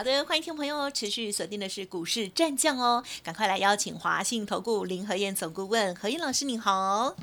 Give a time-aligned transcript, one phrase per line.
[0.00, 7.14] 好的，欢迎听众朋友持续锁定的是股市战将哦，赶快来邀请华信投顾林和燕总顾问何燕老师，你好，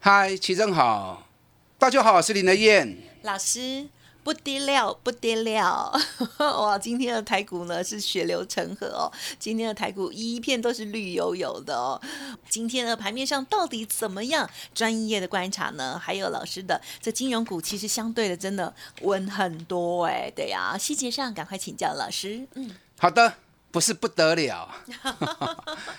[0.00, 1.28] 嗨，齐正好，
[1.78, 3.86] 大家好，我是林和燕老师。
[4.24, 5.92] 不跌了，不跌了！
[6.38, 12.00] 哇，今天的台股呢是血流成河哦，今天的台股一片都是绿油油的哦。
[12.48, 14.48] 今天的盘面上到底怎么样？
[14.74, 15.98] 专业的观察呢？
[16.02, 22.48] 还有老师的这金融股其实相对的真的稳很多哎，对呀，细节上赶快请教老师。
[22.54, 23.34] 嗯，好的，
[23.70, 24.74] 不是不得了，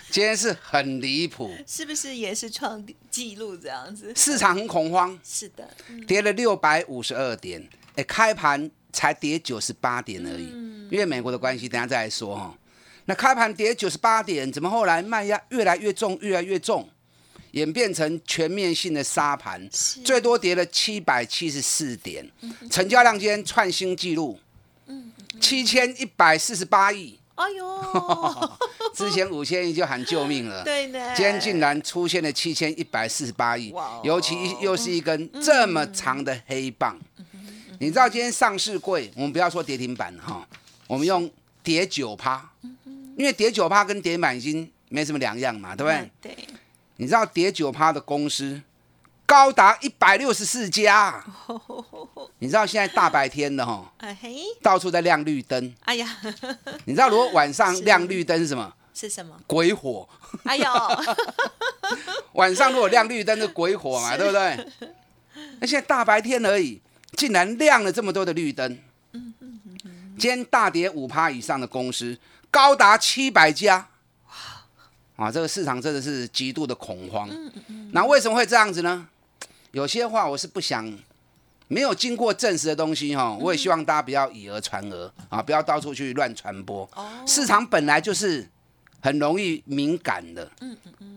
[0.09, 4.11] 今天是很离谱，是不是也是创纪录这样子？
[4.15, 5.69] 市场很恐慌，是的，
[6.07, 7.69] 跌了六百五十二点。
[7.95, 10.47] 哎，开盘才跌九十八点而已，
[10.91, 12.55] 因为美国的关系，等下再来说哈。
[13.05, 16.89] 那开盘跌九十八点，怎么后来卖压越来越重，越来越重，
[17.51, 19.69] 演变成全面性的杀盘，
[20.03, 22.27] 最多跌了七百七十四点，
[22.71, 24.39] 成交量今天创新纪录，
[25.39, 27.19] 七千一百四十八亿。
[27.35, 27.81] 哎呦，
[28.95, 33.73] 之前五千亿就喊救命了， 对呢，今天竟然出现了七千一百四十八亿，
[34.03, 36.97] 尤其又是一根这么长的黑棒。
[37.79, 40.47] 你知道今天上市柜，我们不要说跌停板哈，
[40.87, 41.29] 我们用
[41.63, 42.49] 跌九趴，
[43.17, 46.11] 因为跌九趴跟跌板已经没什么两样嘛，对不对？
[46.21, 46.47] 对。
[46.97, 48.61] 你知道跌九趴的公司
[49.25, 51.21] 高达一百六十四家，
[52.39, 53.91] 你知道现在大白天的哈，
[54.61, 55.73] 到处在亮绿灯。
[55.81, 56.17] 哎呀，
[56.85, 58.73] 你知道如果晚上亮绿灯是什么？
[58.93, 59.35] 是什么？
[59.45, 60.07] 鬼火。
[60.45, 60.65] 哎呦，
[62.33, 64.67] 晚上如果亮绿灯是鬼火嘛，对不对？
[65.59, 66.81] 那现在大白天而已。
[67.15, 68.77] 竟然亮了这么多的绿灯，
[70.17, 72.17] 今天大跌五趴以上的公司
[72.51, 73.87] 高达七百家，
[75.15, 77.29] 啊，这个市场真的是极度的恐慌。
[77.91, 79.07] 那为什么会这样子呢？
[79.71, 80.85] 有些话我是不想
[81.67, 86.89] 没有经过证实的东西哈，我也希望大家不要以讹传讹啊，不要到处去乱传播。
[87.25, 88.47] 市场本来就是
[88.99, 90.51] 很容易敏感的，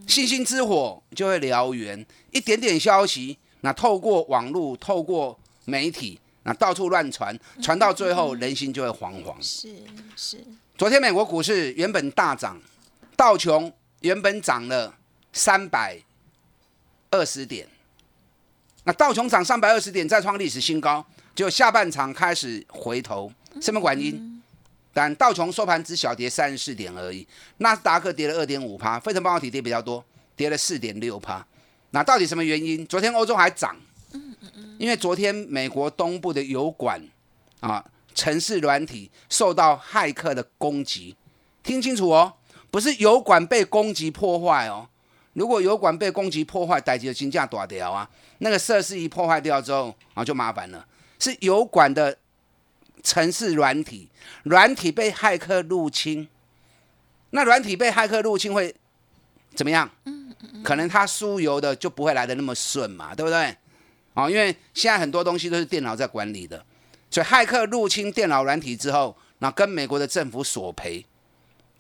[0.07, 5.37] 星星之火就会燎原，一点点消息，那透过网络，透过。
[5.69, 9.37] 媒体那到处乱传，传到最后人心就会惶惶。
[9.45, 9.69] 是
[10.17, 10.39] 是。
[10.79, 12.59] 昨天美国股市原本大涨，
[13.15, 13.71] 道琼
[14.01, 14.95] 原本涨了
[15.33, 15.99] 三百
[17.11, 17.69] 二十点，
[18.85, 23.31] 那道琼涨三百二十点再创历史新高，就下半场开始回头，
[23.61, 24.43] 什么原因？
[24.95, 27.27] 但道琼收盘只小跌三十四点而已，
[27.59, 30.03] 纳斯达克跌了二点五趴，费城半导体跌比较多，
[30.35, 31.45] 跌了四点六趴。
[31.91, 32.87] 那到底什么原因？
[32.87, 33.77] 昨天欧洲还涨。
[34.79, 37.03] 因为昨天美国东部的油管
[37.61, 37.85] 啊，
[38.15, 41.15] 城市软体受到骇客的攻击，
[41.63, 42.33] 听清楚哦，
[42.71, 44.89] 不是油管被攻击破坏哦。
[45.35, 50.87] 如果油管被攻击破坏，代机的金价大掉啊，那个设施一破坏掉之后啊，就麻烦了。
[51.19, 52.17] 是油管的
[53.03, 54.09] 城市软体，
[54.45, 56.29] 软体被骇客入侵，
[57.31, 58.75] 那软体被骇客入侵会
[59.55, 59.91] 怎么样？
[60.63, 63.57] 可能它输油的就不会来的那么顺嘛，对不对？
[64.19, 66.61] 啊，因为现在很多东西都是电脑在管理的，
[67.09, 71.07] 所以骇客入侵电脑软体之后，那跟美国的政府索赔，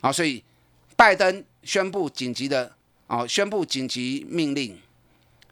[0.01, 0.45] 啊，所以
[0.95, 2.73] 拜登宣布紧急的
[3.09, 4.79] 啊，宣布紧急命令，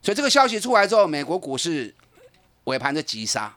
[0.01, 1.93] 所以这个消息出来之后，美国股市
[2.67, 3.57] 尾盘的急杀，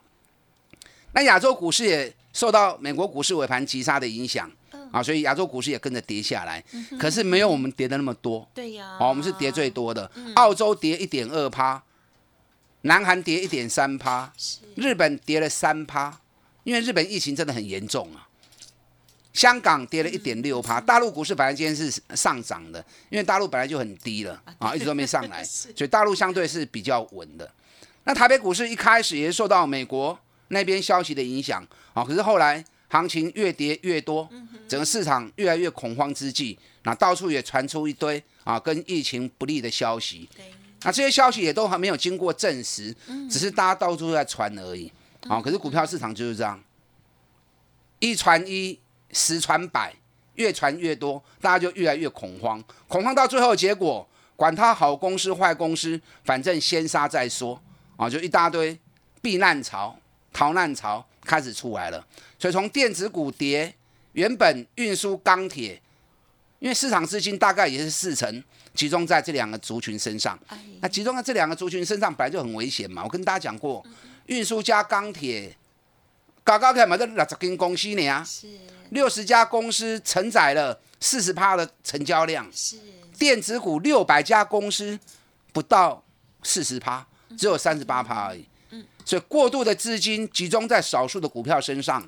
[1.14, 4.52] 那亚洲股市也受到美国股市尾盘急杀的影响，
[4.92, 6.64] 啊，所以亚洲股市也跟着跌下来，
[7.00, 11.84] 可是没有我们跌的那么多，对呀，哦，我们是跌最多的，澳洲跌一点二趴。
[12.82, 14.32] 南韩跌一点三趴，
[14.76, 16.22] 日本跌了三趴，
[16.64, 18.28] 因为日本疫情真的很严重啊。
[19.34, 27.50] 香港跌了一点六趴，大陆股市本来今天是上涨的，因为大陆本来就很低了啊，一直都没上来， 所以大陆相对是比较稳的。
[28.06, 30.18] 那台北股市一开始也是受到美国
[30.48, 34.28] 那边消息的影响啊，可是后来行情越跌越多，
[34.68, 40.28] 整个市场越来越恐慌之际，那到处也传出一堆啊跟疫情不利的消息。
[40.84, 42.96] 那这些消息也都还没有经过证实，
[43.30, 44.92] 只是大家到处在传而已。
[45.28, 46.60] 好，可是股票市场就是这样，
[48.00, 48.80] 一传一，
[49.12, 49.94] 十传百，
[50.36, 52.64] 越传越多，大家就越来越恐慌。
[52.88, 57.62] 恐慌到最后结果，管他好公司坏公司，反正先杀再说。
[57.98, 58.80] 啊，就一大堆
[59.22, 59.94] 避难潮、
[60.32, 62.08] 逃难潮开始出来了。
[62.40, 63.76] 所以从电子股跌，
[64.14, 65.82] 原本运输、钢铁
[66.60, 70.38] 因为市场资金大概也是四成集中在这两个族群身上。
[70.82, 73.04] 那集中在这两个族群身上本来就很危险嘛。
[73.04, 73.86] 我跟大家讲过，
[74.28, 75.56] 运输加钢铁，
[76.44, 78.48] 搞搞看嘛，这六十间公司呢，是
[78.90, 82.48] 六十家公司承载了四十趴的成交量。
[82.54, 82.78] 是
[83.18, 84.98] 电子股六百家公司
[85.52, 86.04] 不到
[86.44, 87.06] 四十趴，
[87.38, 88.46] 只有三十八趴而已。
[89.04, 92.08] 所以过度的资金集中在少数的股票身上，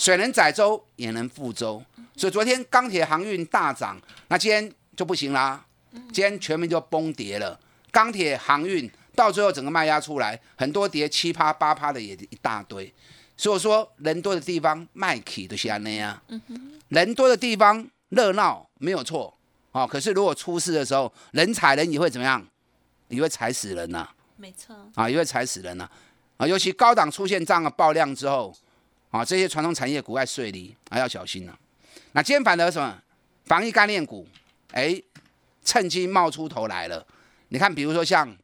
[0.00, 1.82] 水能载舟也能覆舟。
[2.16, 5.62] 所以昨天钢铁航运大涨，那今天就不行啦，
[6.10, 7.60] 今天全面就崩跌了。
[7.90, 12.90] 钢铁航运到最后整个卖压出来，很多跌七趴八趴的也一大堆。
[13.36, 16.18] 所以说人多的地方卖起都是安那样，
[16.88, 19.36] 人多的地方热闹没有错。
[19.72, 22.42] 哦，可是如果出事的时候，人踩人也会怎么样？
[23.08, 25.88] 也会踩死人呐、没错，啊，也会踩死人呐、
[26.36, 28.54] 啊，尤其高档出现这样的爆量之后，
[29.10, 31.58] 啊，这些传统产业股爱碎离，还要小心了、
[32.12, 33.02] 那今天反而什么？
[33.44, 34.28] 防疫概念股，
[34.70, 35.02] 哎，
[35.64, 37.04] 趁机冒出头来了。
[37.48, 38.36] 你看，比如说像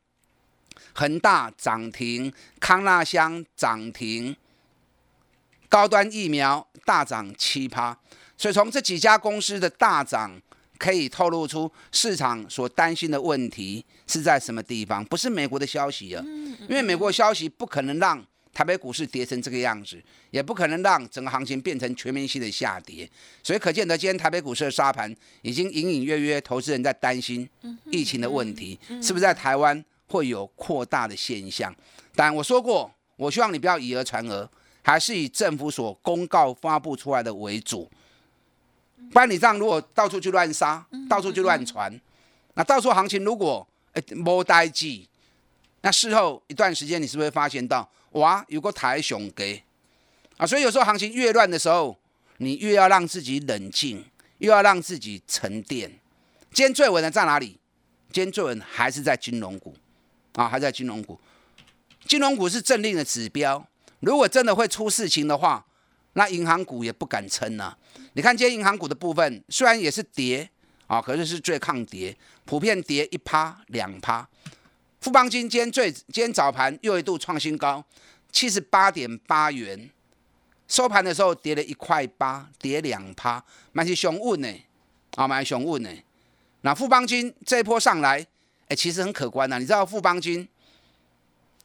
[0.93, 4.35] 恒大涨停，康纳香涨停，
[5.69, 7.97] 高端疫苗大涨七趴，
[8.37, 10.41] 所以从这几家公司的大涨，
[10.77, 15.05] 可以透露出市场所担心的问题是在什么地方？
[15.05, 16.25] 不是美国的消息啊，
[16.69, 18.21] 因为美国消息不可能让
[18.57, 23.07] 台北股市跌成这个样子，也不可能让整个行情变成全面性的下跌，
[23.43, 27.47] 所以可见得今天台北股市的沙盘已经隐隐约约，投资人在担心
[27.91, 31.71] 疫情的问题，是不是在台湾会有扩大的现象？
[32.15, 34.49] 但我说过，我希望你不要以讹传讹，
[34.81, 37.87] 还是以政府所公告发布出来的为主。
[39.13, 41.93] 不然你这样如果到处去乱杀，到处去乱传，
[42.55, 45.07] 那到时候行情如果哎没呆记，
[45.83, 49.63] 那事后一段时间你是不是会发现到哇有个台熊给
[50.37, 50.47] 啊？
[50.47, 51.97] 所以有时候行情越乱的时候，
[52.39, 54.05] 你越要让自己冷静，
[54.39, 55.91] 又要让自己沉淀。
[56.53, 57.59] 今天最稳的在哪里？
[58.11, 59.77] 今天最稳还是在金融股
[60.35, 61.21] 啊，还在金融股。
[62.07, 63.67] 金融股是政令的指标，
[64.01, 65.67] 如果真的会出事情的话，
[66.15, 67.77] 那银行股也不敢撑啊。
[68.15, 70.49] 你看今天银行股的部分，虽然也是跌
[70.87, 72.17] 啊，可是是最抗跌，
[72.47, 74.27] 普遍跌一趴两趴。
[75.07, 77.85] 富邦金今天最今天早盘又一度创新高，
[78.33, 79.89] 七十八点八元，
[80.67, 84.53] 收盘的时候跌了一块八，跌两趴，蛮是雄稳呢，
[85.15, 85.89] 啊，蛮雄稳呢。
[86.63, 88.27] 那富邦金这一波上来，
[88.67, 90.49] 哎，其实很可观的、你知道富邦金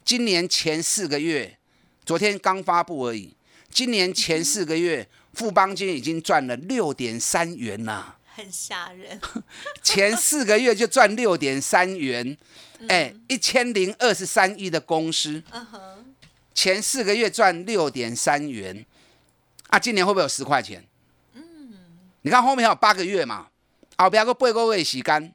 [0.05, 1.57] 今年前四个月，
[2.05, 3.35] 昨天刚发布而已，
[3.71, 9.19] 今年前四个月富邦金已经赚了六点三元呐、很吓人，
[9.83, 12.35] 前四个月就赚六点三元，
[12.87, 15.41] 哎，一千零二十三亿的公司，
[16.55, 18.83] 前四个月赚六点三元，
[19.67, 20.83] 啊，今年会不会有十块钱？
[22.23, 23.47] 你看后面还有八个月嘛，
[23.95, 25.33] 啊，不要个背个月洗干，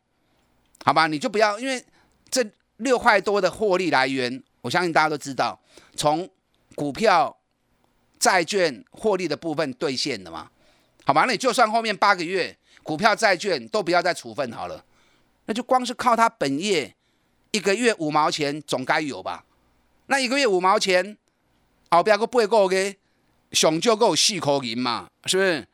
[0.84, 1.84] 好吧，你就不要，因为
[2.28, 2.44] 这
[2.78, 5.60] 六块多的获利来源，我相信大家都知道，
[5.96, 6.28] 从
[6.74, 7.36] 股票、
[8.18, 10.50] 债券获利的部分兑现的嘛，
[11.04, 12.56] 好吧，那你就算后面八个月
[12.86, 14.84] 股票、债券都不要再处分好了，
[15.46, 16.94] 那就光是靠他本业
[17.50, 19.44] 一个月五毛钱总该有吧？
[20.06, 21.18] 那一个月五毛钱，
[21.90, 22.96] 后边个八个月，
[23.50, 25.66] 上就够四块银嘛，是不是？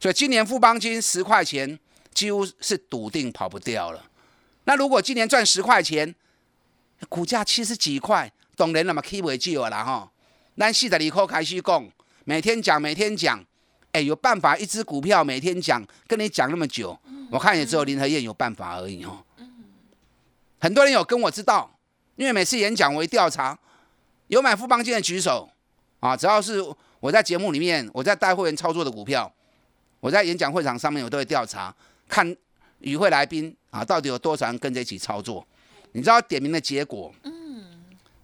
[0.00, 1.78] 所以今年富邦金十块钱
[2.12, 4.04] 几乎是笃定跑不掉了。
[4.64, 6.12] 那如果今年赚十块钱，
[7.08, 10.10] 股价七十几块，当然了嘛，keep 不住了啦哈。
[10.56, 11.88] 咱四十二块开始讲，
[12.24, 13.44] 每天讲，每天讲，
[13.96, 16.98] 哎，有办法一只股票每天讲，跟你讲那么久，
[17.30, 19.24] 我看也只有林和燕有办法而已哦。
[20.58, 21.78] 很多人有跟我知道，
[22.16, 23.58] 因为每次演讲我一调查，
[24.26, 25.48] 有买富邦金的举手
[26.00, 26.62] 啊，只要是
[27.00, 29.32] 我在节目里面我在带会员操作的股票，
[30.00, 31.74] 我在演讲会场上面我都会调查，
[32.06, 32.36] 看
[32.80, 35.46] 与会来宾啊到底有多少人跟着一起操作。
[35.92, 37.10] 你知道点名的结果，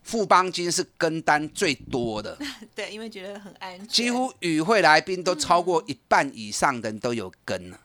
[0.03, 2.37] 富邦金是跟单最多的，
[2.75, 7.79] 对，因为觉得很安全，几乎与会来宾都超过一半以上的人都有跟了。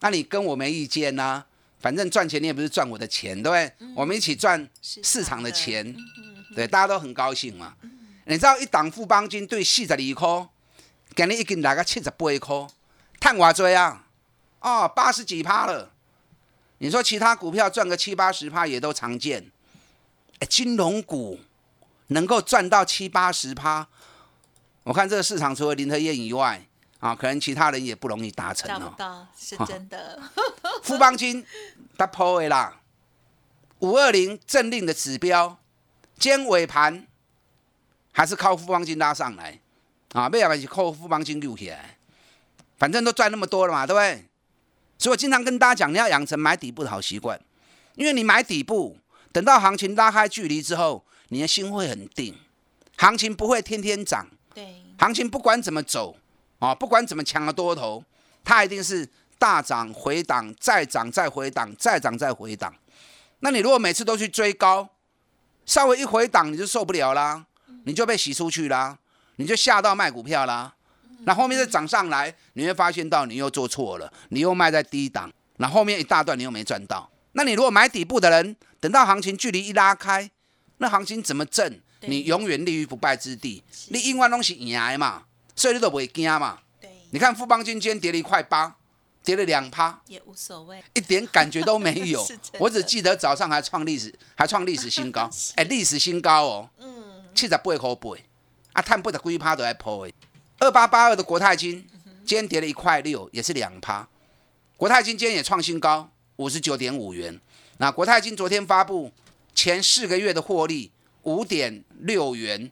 [0.00, 1.42] 那你跟我没意见呐、
[1.78, 3.92] 反正赚钱你也不是赚我的钱，对不对？
[3.96, 5.96] 我们一起赚市市场的的钱，
[6.54, 7.74] 对，大家都很高兴嘛。
[8.26, 10.48] 你知道一档富邦金对四十二块，
[11.16, 12.66] 今日已经来个七十八块，
[13.18, 14.06] 赚偌多啊？
[14.60, 15.90] 哦，八十几趴了。
[16.78, 19.50] 你说其他股票赚个七八十趴也都常见，哎，
[20.48, 21.40] 金融股
[22.08, 23.86] 能够赚到七八十趴，
[24.82, 26.66] 我看这个市场除了林和燕以外，
[27.00, 28.94] 啊，可能其他人也不容易达成哦。
[28.96, 30.20] 到，是真的，
[30.82, 31.44] 富邦金
[31.96, 32.80] 它破的啦，
[33.80, 35.58] 五二零政令的指标，
[36.18, 37.06] 今天尾盘
[38.12, 39.60] 还是靠富邦金拉上来
[40.12, 41.98] 啊，没有是靠富邦金溜起来，
[42.78, 44.26] 反正都赚那么多了嘛，对不对？
[44.96, 47.38] 所以我经常跟大家讲，你要养成买底部的好习惯，
[47.96, 48.96] 因为你买底部，
[49.34, 52.38] 等到行情拉开距离之后，你的心会很定，
[52.96, 56.16] 行情不会天天涨，对，行情不管怎么走，
[56.60, 58.04] 啊，不管怎么强的多头，
[58.44, 62.72] 它一定是大涨回档，再涨再回档，再涨再回档。
[63.40, 64.88] 那你如果每次都去追高，
[65.66, 67.44] 稍微一回档你就受不了啦，
[67.86, 68.96] 你就被洗出去啦，
[69.34, 70.72] 你就吓到卖股票啦。
[71.24, 77.10] 那后面再涨上来，你会发现到你又做错了，你又卖在低档，那后面一大段你又没赚到。
[77.32, 80.30] 那你如果买底部的人，等到行情距离一拉开，
[80.76, 81.80] 那行情怎么震？
[82.02, 83.64] 你永远立于不败之地。
[83.88, 85.24] 你永远拢是赢的嘛，
[85.56, 86.58] 所以你都不会惊嘛。
[86.78, 88.76] 对，你看富邦今天跌了一块八，
[89.24, 90.84] 跌了两趴，也无所谓。
[90.92, 92.22] 一点感觉都没 有。
[92.58, 98.10] 我只记得早上还创历史，还创历史新高， 哎，历史新高哦，嗯，七十八块八，
[98.74, 100.12] 啊，探不得几趴都在破的。
[100.58, 101.88] 二八八二的国泰金
[102.26, 104.06] 今天跌了一块六，也是两趴。
[104.76, 107.40] 国泰金今天也创新高，五十九点五元。
[107.78, 109.12] 那国泰金昨天发布
[109.54, 110.90] 前四个月的获利
[111.22, 112.70] 五点六元，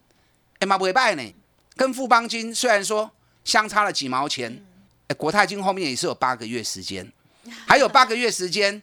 [0.61, 1.35] 哎妈不会败呢。
[1.75, 3.11] 跟富邦金虽然说
[3.45, 4.65] 相差了几毛钱，
[5.09, 7.13] 哎，国泰金后面也是有八个月时间，
[7.67, 8.83] 还有八个月时间，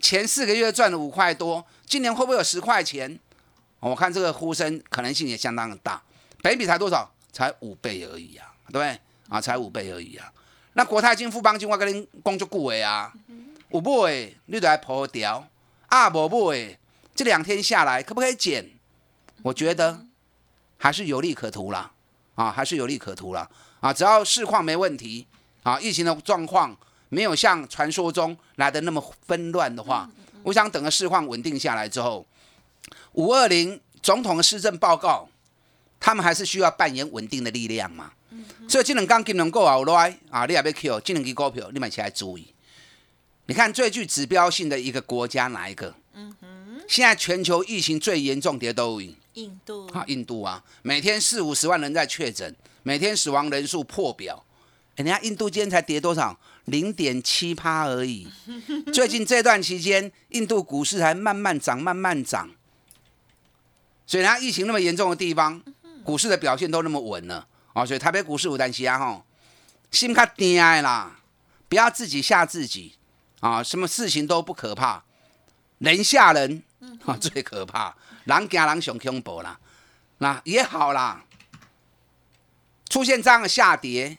[0.00, 3.18] 前四个月赚了五块多，今年会不会有十块钱？
[3.80, 6.02] 哦我看这个呼声可能性也相当的大，
[6.42, 7.12] 北比才多少？
[7.32, 8.98] 才五倍而已啊，对不对？
[9.28, 10.32] 啊，才五倍而已啊。
[10.72, 13.12] 那国泰金、富邦金，我跟您讲足久的啊，
[13.76, 15.48] 有买的你就来破掉，
[15.88, 16.78] 啊，无买的
[17.14, 18.70] 这两天下来可不可以减？
[19.42, 20.06] 我觉得
[20.76, 21.92] 还是有利可图啦，
[22.34, 23.48] 啊，还是有利可图啦，
[23.80, 25.26] 啊，只要市况没问题，
[25.62, 26.76] 啊，疫情的状况
[27.08, 30.08] 没有像传说中来的那么纷乱的话，
[30.42, 32.26] 我想等个市况稳定下来之后，
[33.12, 35.28] 五二零总统的施政报告，
[36.00, 38.12] 他们还是需要扮演稳定的力量嘛。
[38.68, 42.52] 所以这两天金融股后来啊，你也要 Q 这两支股票，你买起来注意。
[43.46, 45.94] 你看最具指标性的一个国家哪一个？
[46.14, 54.42] 嗯哼现在全球疫情最严重的都有印度啊，印度啊，每天四五十万人在确诊，每天死亡人数破表。
[54.96, 56.38] 哎人家印度今天才跌多少？
[56.64, 58.26] 零点七趴而已。
[58.94, 62.50] 最近这段期间，印度股市还慢慢涨，慢慢涨。
[64.06, 65.62] 所以，人家疫情那么严重的地方，
[66.02, 69.22] 股市的表现都那么稳了啊、所以台北股市有担心啊，吼，
[69.90, 71.20] 心较定的啦，
[71.68, 72.94] 不要自己吓自己
[73.46, 75.04] 啊，什么事情都不可怕，
[75.78, 76.64] 人吓人
[77.04, 79.60] 啊 最可怕，人惊人上恐怖啦。
[80.18, 81.24] 那也好啦，
[82.88, 84.18] 出现这样的下跌，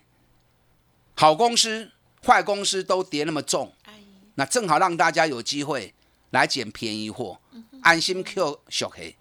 [1.16, 1.92] 好公司、
[2.26, 3.96] 坏公司都跌那么重，哎，
[4.36, 5.94] 那正好让大家有机会
[6.30, 7.38] 来捡便宜货，
[7.82, 9.14] 安心 Q 小黑。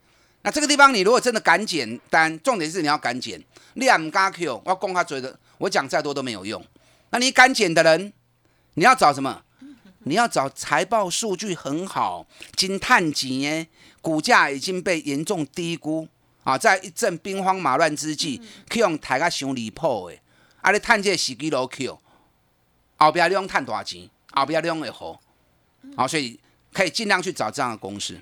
[0.43, 3.43] 那这个地方你如果真的敢捡单，重点是你要敢捡，
[3.75, 6.65] 你敢 Q，我讲他嘴的我讲再多都没有用。
[7.11, 8.13] 那你敢捡的人，
[8.75, 9.43] 你要找什么？
[10.07, 13.67] 你要找财报数据很好、金探级耶，
[14.01, 16.07] 股价已经被严重低估
[16.45, 20.17] 啊，在一阵兵荒马乱之际，去用抬个伤离谱的，
[20.63, 21.99] 啊，你探这个时机落 Q，
[22.99, 25.21] 后边你用探大钱，后边你用会好，
[25.97, 26.39] 好，所以
[26.73, 28.17] 可以尽量去找这样的公司。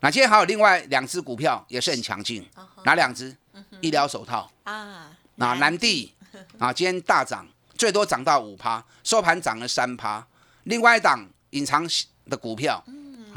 [0.00, 2.48] 那今天还有另外两只股票也是很强劲，
[2.84, 3.36] 哪两只？
[3.82, 6.14] 医疗手套啊，啊，南地
[6.58, 10.26] 啊，今天大涨，最多涨到五趴，收盘涨了三趴。
[10.68, 11.88] 另外一档隐藏
[12.28, 12.82] 的股票，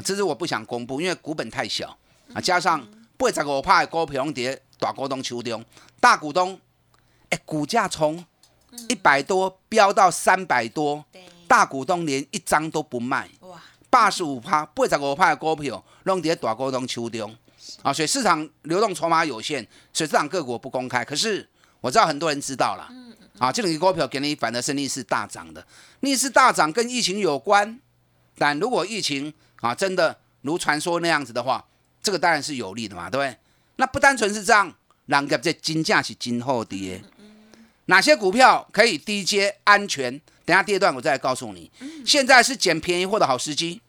[0.04, 1.96] 这是我不想公布，因为股本太小
[2.34, 2.86] 啊，加上
[3.16, 5.64] 八十五趴的股票拢跌大股东手中，
[5.98, 6.60] 大股东，
[7.30, 8.22] 哎，股价从
[8.90, 11.02] 一百多飙到三百多，
[11.48, 13.30] 大股东连一张都不卖。
[13.40, 17.34] 哇，八十五趴、八十五趴的股票弄跌大股东手中
[17.82, 21.02] 啊，所以市场流动筹码有限，所以这档个股不公开。
[21.02, 21.48] 可是
[21.80, 22.92] 我知道很多人知道了，
[23.38, 25.66] 啊，这种股票给你反而是逆势大涨的，
[26.00, 27.80] 逆势大涨跟疫情有关，
[28.36, 31.64] 但如果疫情啊真的如传说那样子的话，
[32.02, 33.38] 这个当然是有利的嘛，对不对？
[33.76, 34.72] 那不单纯是这样，
[35.06, 37.02] 人家这金价是今后跌，
[37.86, 40.20] 哪些股票可以低阶安全？
[40.44, 41.70] 等下第二段我再来告诉你。
[42.04, 43.80] 现在是捡便宜货的好时机，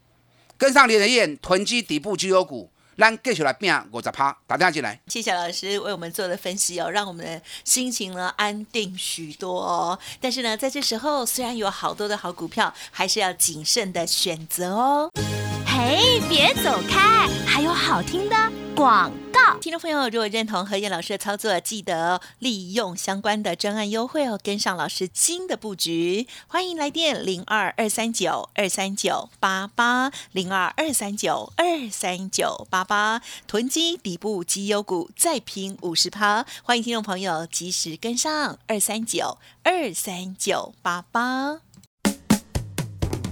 [0.57, 4.99] 跟上连连燕囤积底部绩优股，咱继续来变五十趴，打电话进来。
[5.07, 9.97] 谢谢老师为我们做的分析哦，让我们的心情呢安定许多哦。
[10.21, 15.09] 但是呢，在这时候虽然有好多的好股票，还是要谨慎的选择哦。
[15.65, 18.35] 嘿，别走开，还有好听的
[18.75, 19.57] 广告。
[19.59, 26.27] 听众朋友，如果认同何燕老师的操作，记得利用相关的专案优惠哦，跟上老师新的布局。
[26.47, 36.45] 欢迎来电零二二三九二三九八八零二二三九二三九八八，囤积底部绩优股，再拼五十趴。
[36.63, 41.59] 欢迎听众朋友及时跟上二三九二三九八八。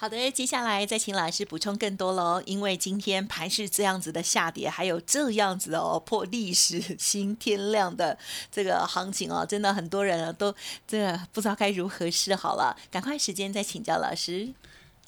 [0.00, 2.40] 好的，接下来再请老师补充更多喽。
[2.46, 8.16] 因为今天盘是这样子的下跌，还有这样子哦 破历史新天量的
[8.48, 10.54] 这个行情哦，真的很多人啊都
[10.86, 12.76] 这个不知道该如何是好了。
[12.92, 14.48] 赶快时间再请教老师。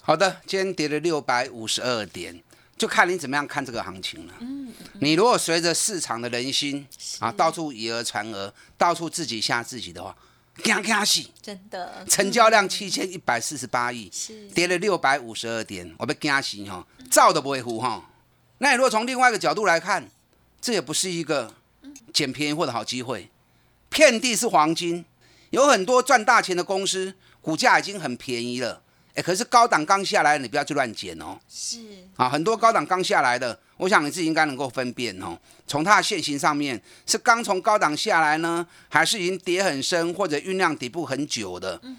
[0.03, 2.43] 好的，今天跌了六百五十二点，
[2.77, 4.35] 就看你怎么样看这个行情了。
[4.41, 6.85] 嗯，你如果随着市场的人心
[7.21, 10.17] 啊，到处以讹传讹，到处自己吓自己的话。
[10.61, 11.29] 惊惊死！
[11.43, 14.11] 真的，成交量七千一百四十八亿，
[14.55, 18.09] 跌了六百五十二点，我被惊死哈，照都不会糊哈。
[18.59, 20.09] 那你如果从另外一个角度来看，
[20.61, 21.55] 这也不是一个
[22.13, 23.31] 捡便宜货的好机会。
[23.89, 25.05] 遍地是黄金，
[25.51, 28.83] 有很多赚大钱的公司，股价已经很便宜了。
[29.21, 31.39] 哎，可是高档刚下来，你不要去乱捡哦。
[31.47, 31.79] 是
[32.17, 35.39] 啊，很多高档刚下来的，我想你自己应该能够分辨哦。
[35.67, 41.79] 从它的现形上面，是刚从高档下来呢，还是已经跌很深或者酝酿底部很久的？
[41.83, 41.99] 嗯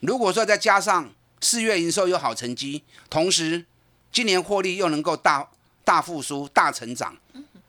[0.00, 1.08] 如果说再加上
[1.40, 3.64] 四月营收有好成绩，同时
[4.10, 5.46] 今年获利又能够大
[5.84, 7.14] 大复苏、大成长，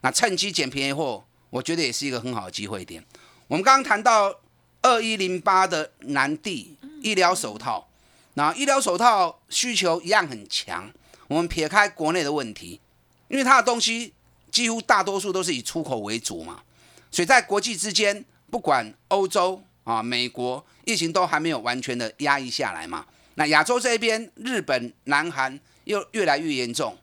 [0.01, 3.03] 那趁机捡便宜货，我觉得也是一个很好的机会点。
[3.47, 4.33] 我们刚刚谈到
[4.81, 7.87] 二一零八的南地医疗手套。
[8.35, 10.91] 那医疗手套需求一样很强。
[11.27, 12.79] 我们撇开国内的问题，
[13.27, 14.13] 因为它的东西
[14.51, 16.61] 几乎大多数都是以出口为主嘛，
[17.09, 23.05] 所以在国际之间，不管欧洲啊、美国，疫情都还没有完全的压抑下来嘛。
[23.35, 26.95] 那亚洲这边，日本、南韩又越来越严重，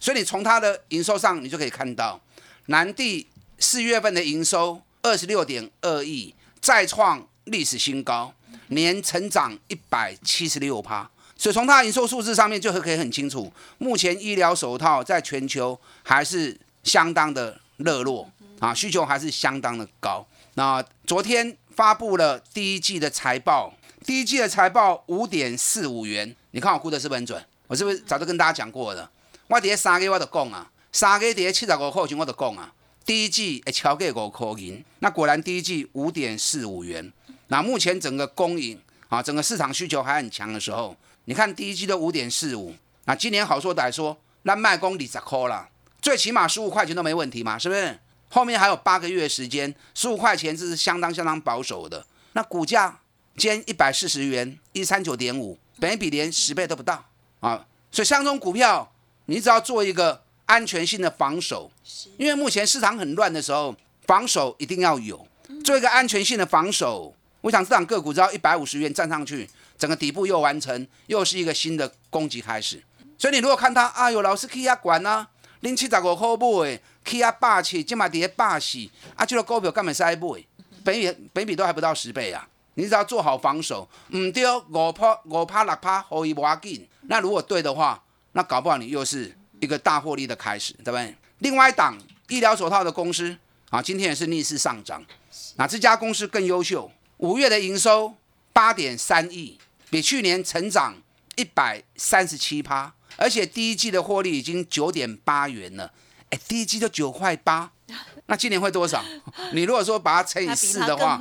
[0.00, 2.20] 所以你从它的营收上，你就可以看到，
[2.66, 3.28] 南地
[3.58, 8.32] 四月份的营收二十六点二亿，再创历史新高。
[8.68, 20.26] 年成长一百七十六趴，所以从它的营收数字上面就可以很清楚，目前医疗手套在全球还是相当的热络啊，需求还是相当的高。
[20.54, 23.72] 那昨天发布了第一季的财报，
[24.04, 27.44] 第一季的财报五点四五元，你看我估的是不是很准？
[27.66, 29.10] 我是不是早就跟大家讲过了？
[29.48, 32.72] 我底下三个我就讲啊，三个底下七十五块钱我就讲啊，
[33.04, 37.12] 第一季会超过五块银，那果然第一季五点四五元。
[37.48, 45.68] 那目前整个供应啊，整个市场需求还很强的时候，你看第一季都五点四五，那今年好说歹说，那卖工你十块了，
[46.02, 47.98] 最起码十五块钱都没问题嘛，是不是？
[48.28, 52.04] 后面还有八个月时间，十五块钱这是相当相当保守的。
[52.32, 53.00] 那股价
[53.36, 57.04] 今天一百四十元，一三九点五，本一比连十倍都不到
[57.38, 57.64] 啊。
[57.92, 58.92] 所以像这种股票，
[59.26, 61.70] 你只要做一个安全性的防守，
[62.18, 63.74] 因为目前市场很乱的时候，
[64.06, 65.26] 防守一定要有，
[65.64, 67.14] 做一个安全性的防守。
[67.46, 72.82] 我想这档个股只要一百五十元站上去，整个底部又完成，又是一个新的攻击开始。
[73.16, 75.28] 所以你如果看它，哎呦，老师去压管啊，
[75.60, 80.44] 零七十五块买，去压霸气，今嘛跌霸气，啊，这个股票干嘛塞买？
[80.82, 82.48] 本比本比都还不到十倍啊！
[82.74, 86.84] 你只要做好防守，唔对，五趴五趴六趴可以挖紧。
[87.02, 91.14] 那如果对的话，那搞不好你又是一个大获利的开始，对不对？
[91.38, 93.38] 另外一档医疗手套的公司
[93.70, 95.00] 啊，今天也是逆势上涨，
[95.54, 96.90] 那这家公司更优秀。
[97.18, 98.14] 五月的营收
[98.52, 99.58] 八点三亿，
[99.90, 100.94] 比去年成长
[101.36, 105.92] 一百三十七趴，而且第一季的获利已经九点八元了。
[106.30, 107.70] 哎，第一季就九块八，
[108.26, 109.02] 那今年会多少？
[109.52, 111.20] 你如果说把它乘以四的话，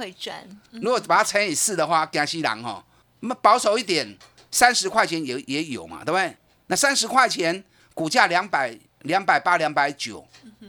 [0.71, 2.83] 如果把它乘以四的话，江西郎哈，
[3.19, 4.17] 那么保守一点，
[4.51, 6.35] 三十块钱也也有嘛，对不对？
[6.67, 10.27] 那三十块钱股价两百两百八两百九，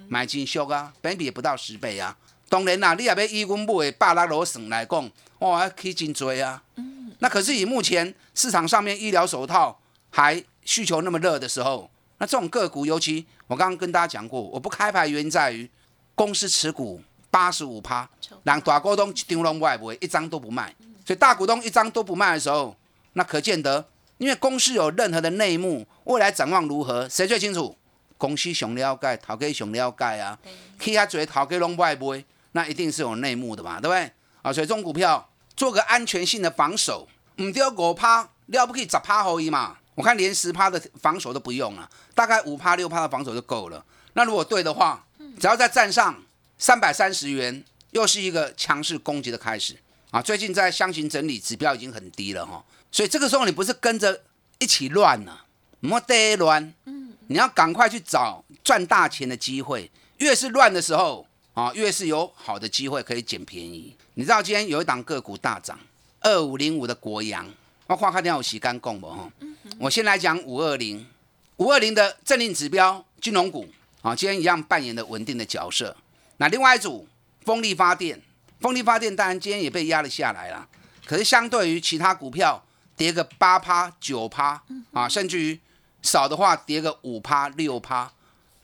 [0.08, 2.16] 买进修啊，本比也不到十倍啊。
[2.48, 6.62] 当然啦，你也要以阮母的百六罗省来讲，哇，可以真多啊。
[6.76, 7.12] 嗯。
[7.18, 9.78] 那可是以目前市场上面医疗手套
[10.10, 15.68] 还需求那么热的时候，那这种个股，尤其我刚刚跟大家讲过，我不开牌原因在于
[16.14, 18.08] 公司持股八十五趴，
[18.44, 20.74] 让大股东一张拢不会，一张都不卖。
[21.04, 22.76] 所以大股东一张都不卖的时候，
[23.14, 23.84] 那可见得，
[24.18, 27.76] 因为公司有任何的内幕，未来展望如何，谁最清楚？
[28.18, 30.38] 公司想了解，头家想了解啊。
[30.80, 32.24] 去遐做头家拢不会卖。
[32.56, 34.10] 那一定是有内幕的嘛，对不对？
[34.40, 39.76] 啊，所以这种股票做个安全性的防守，唔丢五趴了不起十趴而已嘛。
[39.94, 43.84] 我看连十趴的防守都不用了，大概五趴六趴的防守就够了。
[44.14, 45.04] 那如果对的话，
[45.38, 46.22] 只要再站上
[46.56, 49.76] 三百三十元，又是一个强势攻击的开始
[50.10, 50.22] 啊。
[50.22, 54.22] 最近在箱型整理，指标已经很低了哈，所以这个时候你不是跟着
[54.58, 55.44] 一起乱了，
[55.80, 59.90] 莫得乱，嗯你要赶快去找赚大钱的机会。
[60.18, 63.96] 越是乱的时候啊，越是有好的机会可以捡便宜。
[64.12, 65.78] 你知道今天有一档个股大涨，
[66.20, 67.50] 二五零五的国阳，
[67.86, 69.32] 我看看有时间讲不哈？
[69.78, 71.06] 我先来讲五二零，
[71.56, 73.66] 五二零的政令指标金融股
[74.02, 75.96] 啊，今天一样扮演的稳定的角色。
[76.36, 77.08] 那另外一组
[77.40, 78.20] 风力发电，
[78.60, 80.68] 风力发电当然今天也被压了下来了，
[81.06, 82.62] 可是相对于其他股票
[82.98, 85.58] 跌个八趴九趴啊，甚至于
[86.02, 88.12] 少的话跌个五趴六趴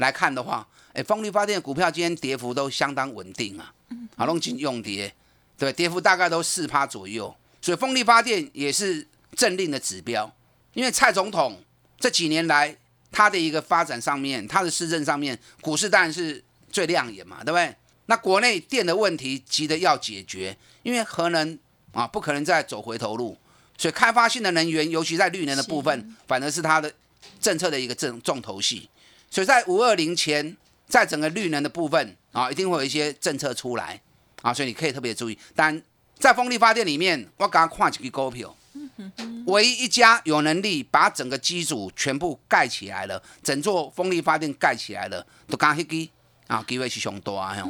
[0.03, 0.67] 来看的话。
[0.95, 3.73] 哎，风力发电的股票今天跌幅都相当稳定啊，
[4.15, 5.11] 好，拢进用跌，
[5.57, 10.31] 对，跌幅大概都四趴左右，所以风力发电也是政令的指标。
[10.75, 11.65] 因为蔡总统
[11.99, 12.77] 这几年来
[13.11, 17.75] 他的一个发展上面，他的施政上面，股市当然是最亮眼嘛，对不对？
[18.05, 21.59] 那国内电的问题急得要解决，因为核能
[21.93, 23.39] 啊不可能再走回头路，
[23.79, 26.93] 所以开发性的能源，尤其在绿能的部分，反而是他的
[27.41, 28.91] 政策的一个重重头戏。
[29.33, 30.57] 所以在五二零前。
[30.89, 33.99] 在整个绿能的部分啊，一定会有一些政策出来
[34.43, 35.39] 啊，所以你可以特别注意。
[35.57, 35.81] 但
[36.19, 38.55] 在风力发电里面，我刚刚看几个股票，
[39.47, 46.11] 唯一一家有能力把整个机组全部盖起来了，整座风力发电盖起来了，都刚一支
[46.47, 47.67] 啊，机会是上大啊。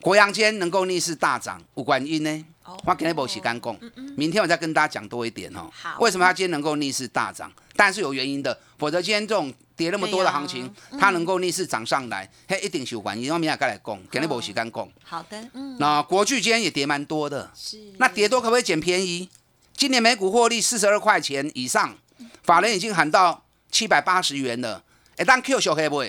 [0.00, 2.44] 国阳间能够逆势大涨，有原因呢。
[2.84, 3.78] 我今天无时间讲，
[4.16, 5.70] 明天我再跟大家讲多一点哦。
[5.98, 7.50] 为什么它今天能够逆势大涨？
[7.74, 9.52] 但是有原因的，否则今天这种。
[9.76, 13.30] 跌那么多的行情，它能够逆势涨上来，嘿，一定是有原因。
[13.30, 14.88] 我明天再来讲，今天无时间讲。
[15.04, 15.76] 好的，嗯。
[15.78, 17.78] 那国巨今天也跌蛮多的，是。
[17.98, 19.28] 那跌多可不可以捡便宜？
[19.76, 21.94] 今年每股获利四十二块钱以上，
[22.42, 24.82] 法人已经喊到七百八十元了。
[25.18, 26.02] 哎，当 Q 小黑不？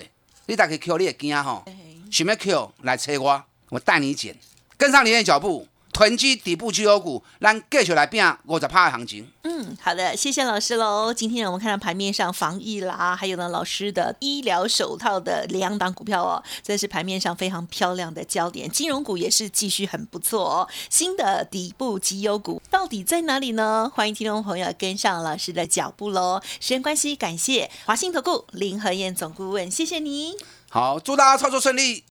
[0.46, 1.62] 你打开 Q 你也惊哈？
[2.10, 3.44] 什么 Q 来催我？
[3.68, 4.34] 我带你捡，
[4.78, 5.68] 跟上你的脚步。
[5.98, 9.28] 囤积底部绩优股，让继续来变五十趴的行情。
[9.42, 11.12] 嗯，好的，谢谢老师喽。
[11.12, 18.70] 今天我们看到盘面上防疫啦，还有呢老师的医疗手套的两档股票哦，这是盘面上非常漂亮的焦点。
[18.70, 20.68] 金融股也是继续很不错哦。
[20.88, 23.90] 新的底部绩优股到底在哪里呢？
[23.92, 26.40] 欢迎听众朋友跟上老师的脚步喽。
[26.60, 30.36] 时间关系，感谢华信投顾林和燕总顾问，谢谢你。
[30.70, 32.04] 好，祝大家操作顺利。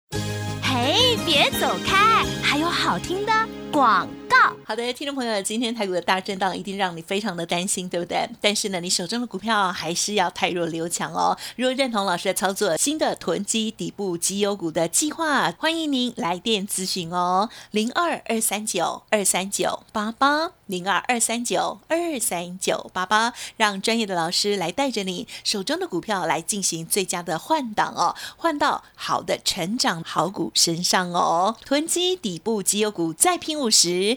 [0.61, 3.31] 嘿，别走开，还有好听的。
[3.71, 8.27] 广告，好的，听众朋友，今天台股的大震荡一定让你非常的担心，对不对？
[8.39, 11.37] 但是呢，你手中的股票还是要太弱留强哦。
[11.55, 31.55] 如果认同老师的操作，新的囤积底部绩优股的计划，欢迎您来电咨询哦，零二二三九二三九八八零二二三九二三九八八，让专业的老师来带着你手中的股票来进行最佳的换挡哦，换到好的成长好股身上哦。
[31.65, 33.57] 囤积底部绩优股再拼。
[33.57, 34.16] 五十